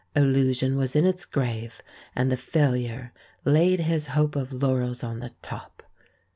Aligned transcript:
Illusion 0.15 0.77
was 0.77 0.95
in 0.95 1.05
its 1.05 1.25
grave, 1.25 1.83
and 2.15 2.31
the 2.31 2.35
Failure 2.35 3.13
laid 3.45 3.81
his 3.81 4.07
hope 4.17 4.35
of 4.35 4.51
laurels 4.51 5.03
on 5.03 5.19
the 5.19 5.33
top. 5.43 5.83